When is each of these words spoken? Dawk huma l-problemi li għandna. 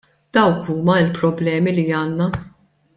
Dawk 0.37 0.63
huma 0.69 0.95
l-problemi 1.03 1.75
li 1.77 1.87
għandna. 2.01 2.33